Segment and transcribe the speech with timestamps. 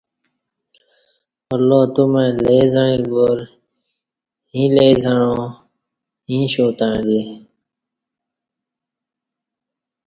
[1.53, 3.39] اللہ تومع لے زعیک وار
[4.53, 5.31] ییں لے زعا
[6.29, 7.21] ییں شو تݩع دی